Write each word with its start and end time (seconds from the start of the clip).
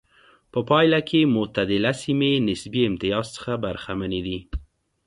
په 0.53 0.59
پایله 0.69 0.99
کې 1.09 1.31
معتدله 1.35 1.91
سیمې 2.03 2.31
نسبي 2.47 2.81
امتیاز 2.89 3.27
څخه 3.35 3.51
برخمنې 3.65 4.21
دي. 4.27 4.39